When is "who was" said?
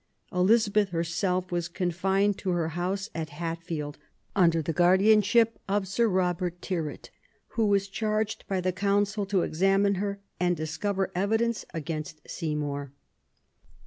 7.49-7.87